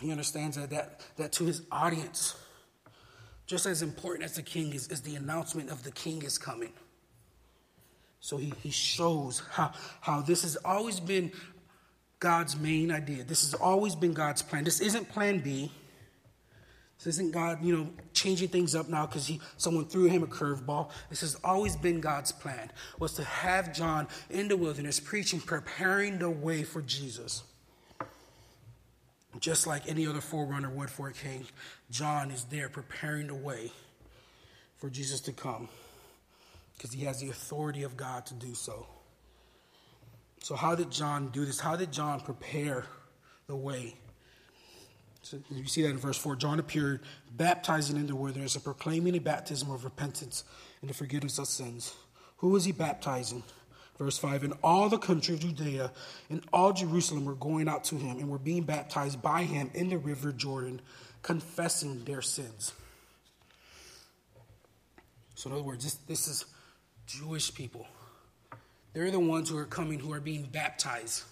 [0.00, 2.34] He understands that, that, that to his audience,
[3.46, 6.72] just as important as the king is, is the announcement of the king is coming.
[8.20, 11.30] So he, he shows how, how this has always been
[12.24, 13.22] God's main idea.
[13.22, 14.64] This has always been God's plan.
[14.64, 15.70] This isn't plan B.
[16.96, 20.26] This isn't God, you know, changing things up now because he someone threw him a
[20.26, 20.88] curveball.
[21.10, 26.18] This has always been God's plan, was to have John in the wilderness preaching, preparing
[26.18, 27.42] the way for Jesus.
[29.38, 31.44] Just like any other forerunner would for a king,
[31.90, 33.70] John is there preparing the way
[34.78, 35.68] for Jesus to come
[36.78, 38.86] because he has the authority of God to do so.
[40.44, 41.58] So, how did John do this?
[41.58, 42.84] How did John prepare
[43.46, 43.94] the way?
[45.22, 46.36] So you see that in verse 4.
[46.36, 47.00] John appeared
[47.34, 50.44] baptizing in the wilderness and proclaiming a baptism of repentance
[50.82, 51.94] and the forgiveness of sins.
[52.36, 53.42] Who was he baptizing?
[53.98, 55.90] Verse 5 And all the country of Judea
[56.28, 59.88] and all Jerusalem were going out to him and were being baptized by him in
[59.88, 60.82] the river Jordan,
[61.22, 62.74] confessing their sins.
[65.36, 66.44] So, in other words, this, this is
[67.06, 67.86] Jewish people.
[68.94, 71.24] They're the ones who are coming, who are being baptized.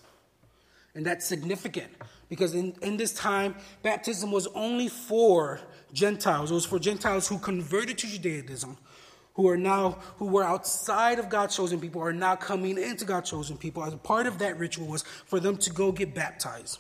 [0.95, 1.91] And that's significant
[2.29, 5.61] because in, in this time, baptism was only for
[5.93, 6.51] Gentiles.
[6.51, 8.77] It was for Gentiles who converted to Judaism,
[9.35, 13.31] who are now, who were outside of God's chosen people, are now coming into God's
[13.31, 13.83] chosen people.
[13.85, 16.79] As a part of that ritual was for them to go get baptized.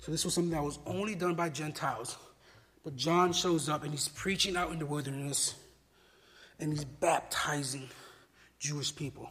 [0.00, 2.16] So this was something that was only done by Gentiles.
[2.84, 5.54] But John shows up and he's preaching out in the wilderness
[6.58, 7.88] and he's baptizing
[8.58, 9.30] Jewish people.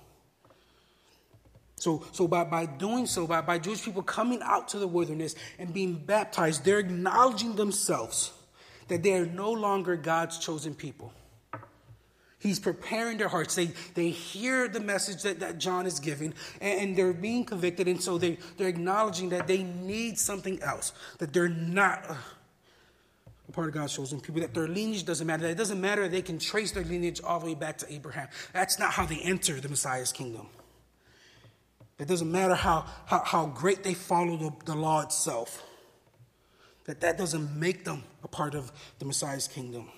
[1.78, 5.36] So, so by, by doing so, by, by Jewish people coming out to the wilderness
[5.60, 8.32] and being baptized, they're acknowledging themselves
[8.88, 11.12] that they are no longer God's chosen people.
[12.40, 13.56] He's preparing their hearts.
[13.56, 17.88] They, they hear the message that, that John is giving, and, and they're being convicted,
[17.88, 22.06] and so they, they're acknowledging that they need something else, that they're not
[23.56, 25.44] part of God's chosen people, that their lineage doesn't matter.
[25.44, 28.28] That it doesn't matter they can trace their lineage all the way back to Abraham.
[28.54, 30.48] That's not how they enter the Messiah's kingdom.
[31.98, 35.64] It doesn't matter how, how, how great they follow the, the law itself.
[36.84, 39.90] That that doesn't make them a part of the Messiah's kingdom.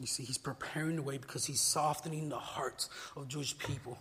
[0.00, 3.98] You see, he's preparing the way because he's softening the hearts of Jewish people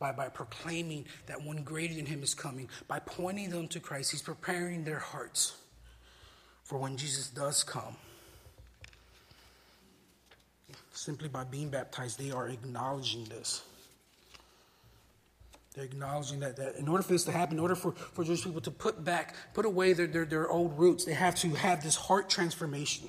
[0.00, 4.10] by, by proclaiming that one greater than him is coming, by pointing them to Christ.
[4.10, 5.56] He's preparing their hearts
[6.68, 7.96] for when Jesus does come.
[10.92, 13.62] Simply by being baptized, they are acknowledging this.
[15.74, 18.44] They're acknowledging that, that in order for this to happen, in order for, for Jewish
[18.44, 21.82] people to put back, put away their, their, their old roots, they have to have
[21.82, 23.08] this heart transformation.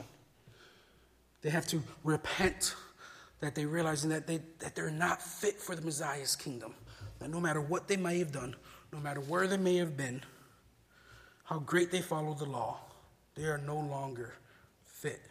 [1.41, 2.75] They have to repent
[3.41, 6.73] that they realize that, they, that they're not fit for the Messiah's kingdom.
[7.19, 8.55] That no matter what they may have done,
[8.93, 10.21] no matter where they may have been,
[11.43, 12.77] how great they followed the law,
[13.39, 14.33] they are no longer
[14.83, 15.21] fit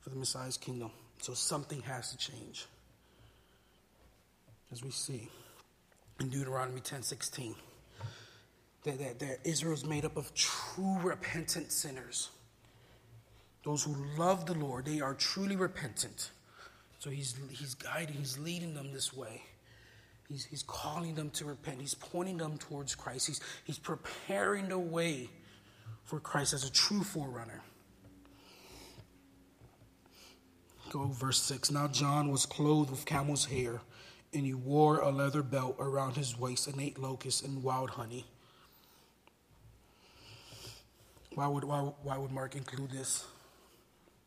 [0.00, 0.92] for the Messiah's kingdom.
[1.20, 2.66] So something has to change.
[4.70, 5.28] As we see
[6.20, 7.54] in Deuteronomy 10 16.
[8.84, 12.30] That, that, that Israel is made up of true repentant sinners.
[13.64, 16.30] Those who love the Lord, they are truly repentant.
[17.00, 19.42] So he's, he's guiding, he's leading them this way.
[20.28, 21.80] He's, he's calling them to repent.
[21.80, 23.26] He's pointing them towards Christ.
[23.26, 25.28] He's, he's preparing the way
[26.08, 27.60] for Christ as a true forerunner.
[30.88, 31.70] Go verse 6.
[31.70, 33.82] Now John was clothed with camel's hair
[34.32, 38.24] and he wore a leather belt around his waist and ate locusts and wild honey.
[41.34, 43.26] Why would, why, why would Mark include this?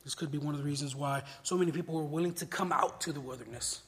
[0.04, 2.72] This could be one of the reasons why so many people were willing to come
[2.72, 3.82] out to the wilderness.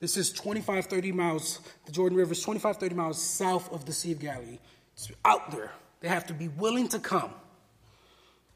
[0.00, 3.92] This is 25, 30 miles, the Jordan River is 25, 30 miles south of the
[3.92, 4.58] Sea of Galilee.
[4.94, 5.70] It's out there.
[6.04, 7.30] They have to be willing to come.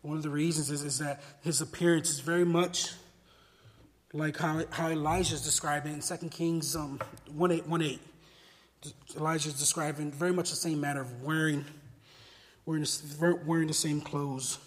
[0.02, 2.92] One of the reasons is, is that his appearance is very much
[4.12, 7.00] like how, how Elijah is describing in 2 Kings um,
[7.32, 8.00] 1 8, 1 8.
[9.16, 11.64] Elijah is describing very much the same matter of wearing,
[12.66, 12.84] wearing,
[13.46, 14.58] wearing the same clothes.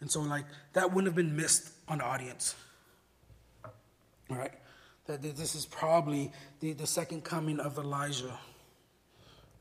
[0.00, 2.56] And so, like, that wouldn't have been missed on the audience.
[3.64, 4.54] All right?
[5.06, 8.36] That this is probably the, the second coming of Elijah.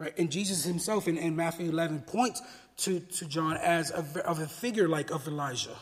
[0.04, 0.14] Right?
[0.18, 2.42] And Jesus himself in, in Matthew 11 points
[2.78, 5.78] to, to John as a, of a figure like of Elijah.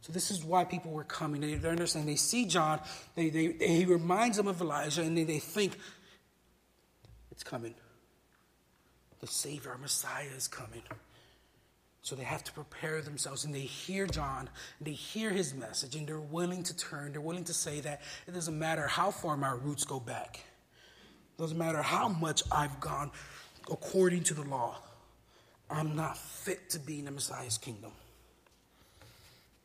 [0.00, 1.42] So this is why people were coming.
[1.42, 2.08] They, they understand.
[2.08, 2.80] They see John.
[3.14, 5.76] They, they, they, he reminds them of Elijah, and they, they think
[7.30, 7.74] it's coming.
[9.20, 10.82] The Savior, our Messiah, is coming.
[12.00, 15.96] So they have to prepare themselves, and they hear John, and they hear his message,
[15.96, 17.12] and they're willing to turn.
[17.12, 20.40] They're willing to say that it doesn't matter how far my roots go back.
[21.38, 23.10] Doesn't matter how much I've gone
[23.70, 24.76] according to the law.
[25.70, 27.92] I'm not fit to be in the Messiah's kingdom.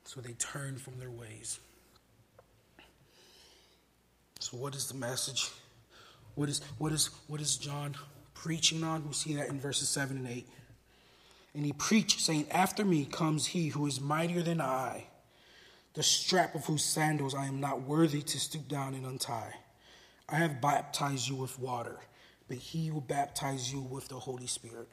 [0.05, 1.60] So they turn from their ways.
[4.39, 5.49] So, what is the message?
[6.36, 7.95] What is, what is, what is John
[8.34, 9.05] preaching on?
[9.05, 10.47] We see that in verses 7 and 8.
[11.53, 15.08] And he preached, saying, After me comes he who is mightier than I,
[15.93, 19.53] the strap of whose sandals I am not worthy to stoop down and untie.
[20.31, 21.97] I have baptized you with water,
[22.47, 24.87] but he will baptize you with the Holy Spirit.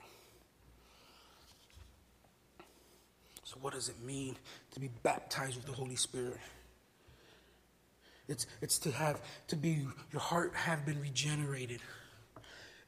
[3.44, 4.37] So, what does it mean
[4.72, 6.38] to be baptized with the Holy Spirit?
[8.29, 11.81] It's, it's to have to be your heart have been regenerated.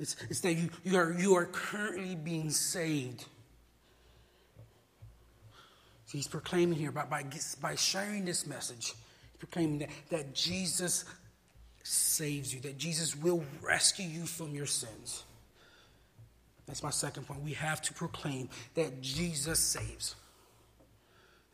[0.00, 3.24] It's, it's that you, you, are, you are currently being saved.
[6.06, 7.24] So he's proclaiming here by, by,
[7.60, 8.94] by sharing this message,
[9.32, 11.04] he's proclaiming that, that Jesus
[11.82, 15.24] saves you, that Jesus will rescue you from your sins.
[16.66, 17.42] That's my second point.
[17.42, 20.14] We have to proclaim that Jesus saves.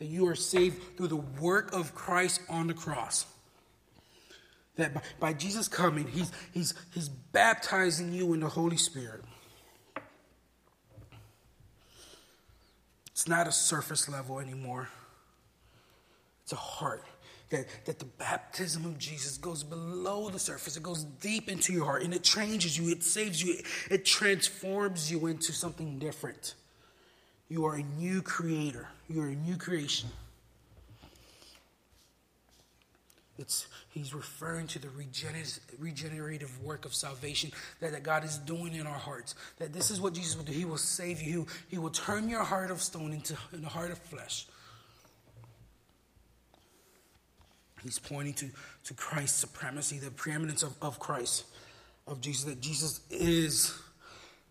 [0.00, 3.26] That you are saved through the work of Christ on the cross.
[4.76, 9.22] That by, by Jesus coming, he's, he's, he's baptizing you in the Holy Spirit.
[13.12, 14.88] It's not a surface level anymore,
[16.42, 17.04] it's a heart.
[17.50, 21.84] That, that the baptism of Jesus goes below the surface, it goes deep into your
[21.84, 23.58] heart, and it changes you, it saves you,
[23.90, 26.54] it transforms you into something different.
[27.48, 30.08] You are a new creator, you are a new creation.
[33.36, 34.88] It's, he's referring to the
[35.78, 39.34] regenerative work of salvation that, that God is doing in our hearts.
[39.58, 40.52] That this is what Jesus will do.
[40.52, 41.46] He will save you.
[41.68, 44.46] He will turn your heart of stone into a heart of flesh.
[47.84, 48.50] He's pointing to,
[48.84, 51.44] to Christ's supremacy, the preeminence of, of Christ,
[52.06, 53.78] of Jesus, that Jesus is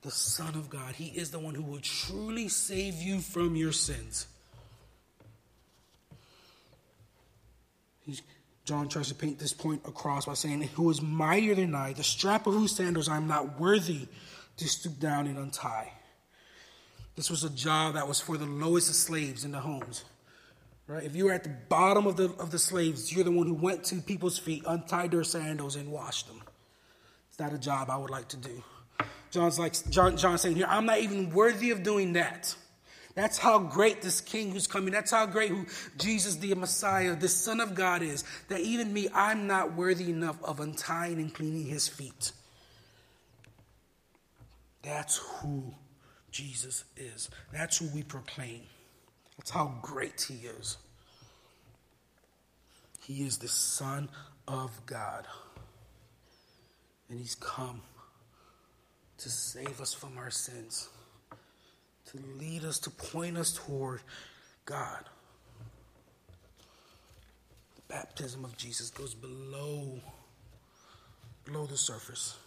[0.03, 0.95] the Son of God.
[0.95, 4.27] He is the one who will truly save you from your sins.
[8.05, 8.21] He's,
[8.65, 12.03] John tries to paint this point across by saying, Who is mightier than I, the
[12.03, 14.07] strap of whose sandals I am not worthy
[14.57, 15.91] to stoop down and untie.
[17.15, 20.03] This was a job that was for the lowest of slaves in the homes.
[20.87, 21.03] Right?
[21.03, 23.53] If you were at the bottom of the, of the slaves, you're the one who
[23.53, 26.41] went to people's feet, untied their sandals, and washed them.
[27.29, 28.63] It's not a job I would like to do.
[29.31, 32.53] John's like John, John saying here, I'm not even worthy of doing that.
[33.15, 35.65] That's how great this king who's coming, that's how great who
[35.97, 38.23] Jesus the Messiah, the Son of God is.
[38.49, 42.31] That even me, I'm not worthy enough of untying and cleaning his feet.
[44.81, 45.73] That's who
[46.31, 47.29] Jesus is.
[47.51, 48.61] That's who we proclaim.
[49.37, 50.77] That's how great he is.
[53.01, 54.09] He is the Son
[54.47, 55.27] of God.
[57.09, 57.81] And he's come
[59.17, 60.89] to save us from our sins
[62.13, 64.01] to lead us, to point us toward
[64.65, 65.05] God.
[67.75, 69.99] The baptism of Jesus goes below,
[71.45, 72.37] below the surface.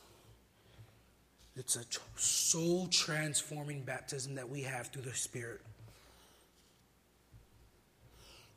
[1.57, 1.85] It's a
[2.17, 5.61] soul transforming baptism that we have through the Spirit.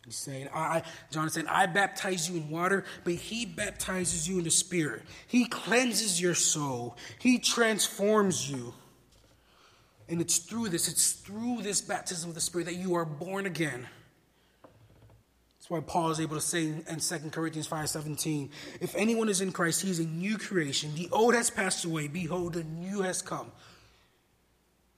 [0.10, 4.40] He's saying, I, John is saying, I baptize you in water, but he baptizes you
[4.40, 5.04] in the Spirit.
[5.28, 8.74] He cleanses your soul, he transforms you.
[10.08, 13.46] And it's through this, it's through this baptism of the Spirit that you are born
[13.46, 13.88] again.
[14.64, 18.50] That's why Paul is able to say in 2 Corinthians 5:17,
[18.82, 20.96] if anyone is in Christ, he is a new creation.
[20.96, 23.52] The old has passed away, behold, the new has come.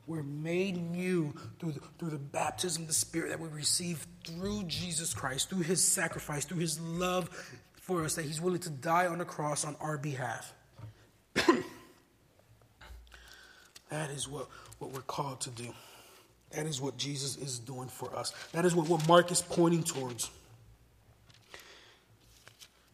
[0.08, 4.64] We're made new through the, through the baptism of the Spirit that we receive through
[4.64, 7.30] Jesus Christ, through his sacrifice, through his love
[7.76, 10.54] for us, that he's willing to die on the cross on our behalf.
[11.36, 11.56] that
[14.12, 14.48] is what
[14.82, 15.72] what we're called to do.
[16.52, 18.34] That is what Jesus is doing for us.
[18.52, 20.30] That is what, what Mark is pointing towards.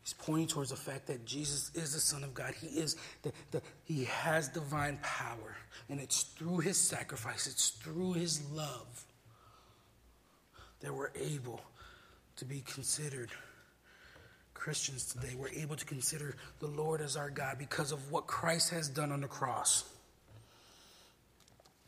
[0.08, 2.54] He's pointing towards the fact that Jesus is the Son of God.
[2.62, 5.58] He is the, the He has divine power.
[5.90, 9.06] And it's through his sacrifice, it's through his love
[10.80, 11.60] that we're able
[12.38, 13.32] to be considered
[14.54, 15.36] Christians today.
[15.38, 19.12] We're able to consider the Lord as our God because of what Christ has done
[19.12, 19.84] on the cross.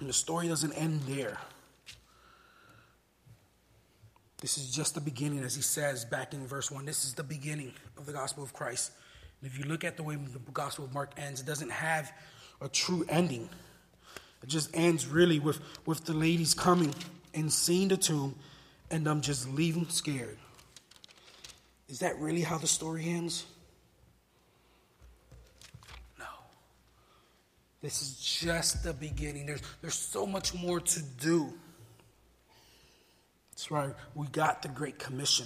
[0.01, 1.37] And the story doesn't end there.
[4.41, 6.85] This is just the beginning, as he says back in verse 1.
[6.85, 8.91] This is the beginning of the gospel of Christ.
[9.41, 12.11] And if you look at the way the gospel of Mark ends, it doesn't have
[12.61, 13.49] a true ending.
[14.41, 16.93] It just ends really with, with the ladies coming
[17.33, 18.35] and seeing the tomb
[18.89, 20.37] and them just leaving scared.
[21.89, 23.45] Is that really how the story ends?
[26.17, 26.25] No.
[27.81, 29.47] This is just the beginning.
[29.47, 31.53] There's, there's so much more to do.
[33.59, 35.45] That's why we got the Great Commission.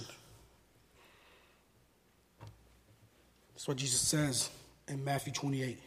[3.52, 4.50] That's what Jesus says
[4.86, 5.80] in Matthew 28.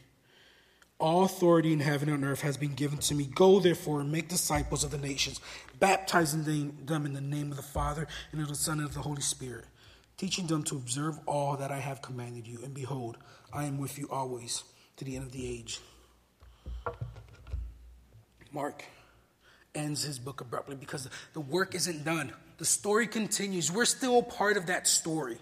[0.99, 3.29] All authority in heaven and earth has been given to me.
[3.33, 5.39] Go therefore and make disciples of the nations,
[5.79, 6.43] baptizing
[6.85, 9.21] them in the name of the Father and of the Son and of the Holy
[9.21, 9.63] Spirit,
[10.17, 12.59] teaching them to observe all that I have commanded you.
[12.61, 13.15] And behold,
[13.53, 14.65] I am with you always
[14.97, 15.79] to the end of the age.
[18.51, 18.83] Mark
[19.77, 22.33] ends his book abruptly because the work isn't done.
[22.57, 23.71] The story continues.
[23.71, 25.37] We're still part of that story.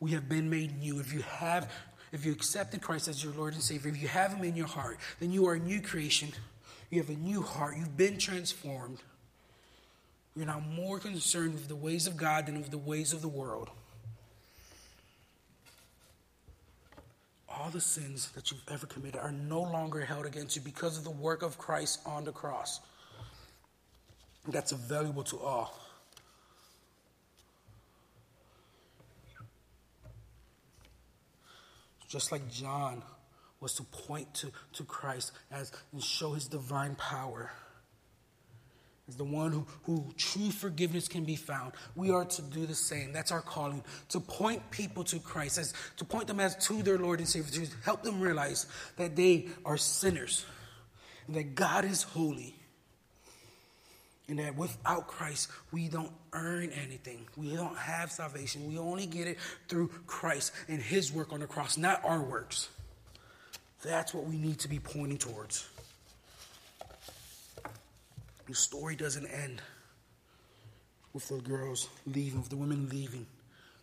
[0.00, 0.98] We have been made new.
[1.00, 1.70] If you have
[2.10, 4.66] if you accepted Christ as your Lord and Savior, if you have Him in your
[4.66, 6.32] heart, then you are a new creation.
[6.90, 7.76] You have a new heart.
[7.76, 8.98] You've been transformed.
[10.34, 13.28] You're now more concerned with the ways of God than with the ways of the
[13.28, 13.70] world.
[17.58, 21.04] All the sins that you've ever committed are no longer held against you because of
[21.04, 22.80] the work of Christ on the cross.
[24.46, 25.74] That's available to all.
[32.08, 33.02] just like John
[33.60, 37.50] was to point to, to Christ as and show his divine power.
[39.08, 41.72] As the one who, who true forgiveness can be found.
[41.96, 43.12] We are to do the same.
[43.12, 43.82] That's our calling.
[44.10, 47.64] To point people to Christ, as to point them as to their Lord and Savior,
[47.64, 50.44] to help them realize that they are sinners,
[51.26, 52.54] and that God is holy,
[54.28, 57.26] and that without Christ, we don't earn anything.
[57.34, 58.68] We don't have salvation.
[58.68, 59.38] We only get it
[59.68, 62.68] through Christ and His work on the cross, not our works.
[63.82, 65.66] That's what we need to be pointing towards.
[68.48, 69.60] The story doesn't end
[71.12, 73.26] with the girls leaving, with the women leaving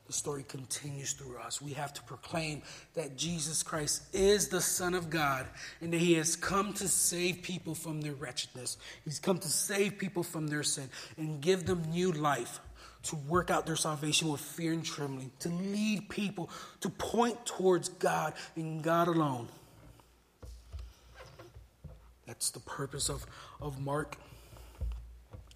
[0.07, 1.61] the story continues through us.
[1.61, 2.61] We have to proclaim
[2.93, 5.47] that Jesus Christ is the Son of God
[5.82, 8.78] and that He has come to save people from their wretchedness.
[9.03, 12.59] He's come to save people from their sin and give them new life,
[13.03, 16.51] to work out their salvation with fear and trembling, to lead people
[16.82, 19.47] to point towards God and God alone.
[22.28, 23.26] That's the purpose of,
[23.59, 24.18] of Mark.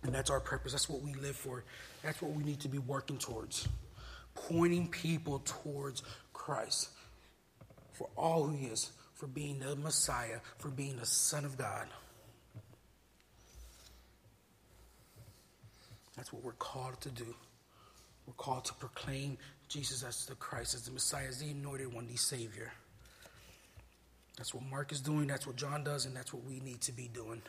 [0.09, 0.71] And that's our purpose.
[0.71, 1.63] That's what we live for.
[2.01, 3.67] That's what we need to be working towards
[4.33, 6.01] pointing people towards
[6.33, 6.89] Christ
[7.93, 11.85] for all who he is, for being the Messiah, for being the Son of God.
[16.17, 17.35] That's what we're called to do.
[18.25, 19.37] We're called to proclaim
[19.67, 22.71] Jesus as the Christ, as the Messiah, as the anointed one, the Savior.
[24.37, 26.91] That's what Mark is doing, that's what John does, and that's what we need to
[26.91, 27.43] be doing.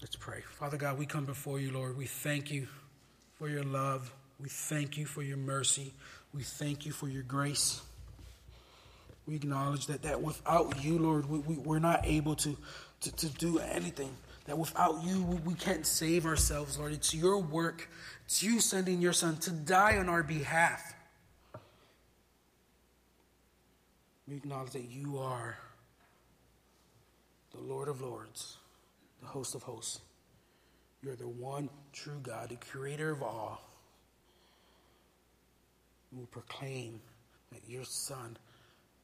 [0.00, 0.42] Let's pray.
[0.58, 1.96] Father God, we come before you, Lord.
[1.96, 2.68] We thank you
[3.38, 4.12] for your love.
[4.38, 5.94] We thank you for your mercy.
[6.34, 7.80] We thank you for your grace.
[9.26, 12.56] We acknowledge that, that without you, Lord, we, we, we're not able to,
[13.00, 14.14] to, to do anything.
[14.44, 16.92] That without you, we, we can't save ourselves, Lord.
[16.92, 17.88] It's your work.
[18.26, 20.94] It's you sending your Son to die on our behalf.
[24.28, 25.56] We acknowledge that you are
[27.52, 28.58] the Lord of Lords,
[29.20, 30.00] the host of hosts.
[31.02, 33.60] You're the one true God, the creator of all.
[36.12, 37.00] We proclaim
[37.52, 38.36] that your Son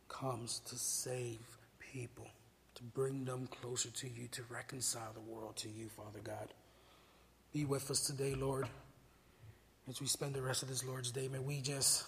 [0.09, 1.39] comes to save
[1.79, 2.29] people,
[2.75, 6.55] to bring them closer to you, to reconcile the world to you, Father God.
[7.53, 8.69] Be with us today, Lord.
[9.89, 12.05] As we spend the rest of this Lord's Day, may we just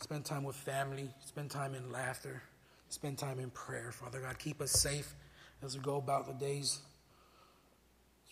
[0.00, 2.42] spend time with family, spend time in laughter,
[2.88, 3.90] spend time in prayer.
[3.90, 5.14] Father God, keep us safe
[5.62, 6.80] as we go about the days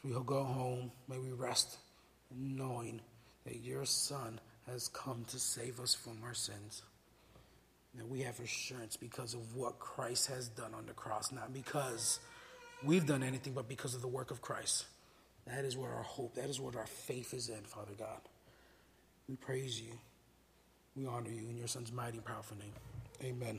[0.04, 1.78] we will go home, may we rest
[2.36, 3.00] knowing
[3.44, 6.82] that your Son has come to save us from our sins.
[7.94, 12.20] That we have assurance because of what Christ has done on the cross, not because
[12.82, 14.86] we've done anything, but because of the work of Christ.
[15.46, 18.20] That is where our hope, that is what our faith is in, Father God.
[19.28, 19.92] We praise you.
[20.96, 22.72] We honor you in your Son's mighty, powerful name.
[23.22, 23.58] Amen.